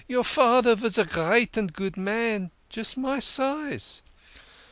[0.07, 4.01] '"YOUR FADER VAS A GREAT AND GOOD MAN JUST MY SIZE.'"